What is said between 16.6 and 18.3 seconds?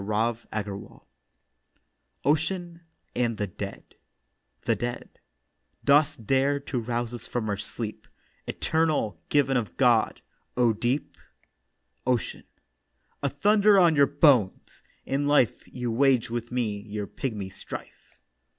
your pigmy strife.